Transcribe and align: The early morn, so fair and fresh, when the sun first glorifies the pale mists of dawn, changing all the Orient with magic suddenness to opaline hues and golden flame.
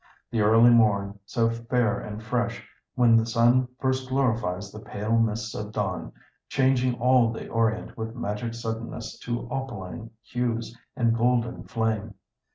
The 0.31 0.41
early 0.41 0.71
morn, 0.71 1.19
so 1.27 1.47
fair 1.51 1.99
and 1.99 2.23
fresh, 2.23 2.67
when 2.95 3.15
the 3.15 3.25
sun 3.27 3.67
first 3.79 4.09
glorifies 4.09 4.71
the 4.71 4.79
pale 4.79 5.15
mists 5.19 5.53
of 5.53 5.71
dawn, 5.73 6.11
changing 6.49 6.95
all 6.95 7.31
the 7.31 7.47
Orient 7.49 7.95
with 7.95 8.15
magic 8.15 8.55
suddenness 8.55 9.19
to 9.19 9.47
opaline 9.51 10.09
hues 10.23 10.75
and 10.95 11.15
golden 11.15 11.65
flame. 11.65 12.15